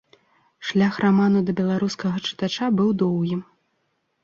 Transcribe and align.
Шлях 0.69 0.95
раману 1.03 1.39
да 1.51 1.55
беларускага 1.59 2.25
чытача 2.27 2.73
быў 2.81 2.89
доўгім. 3.05 3.47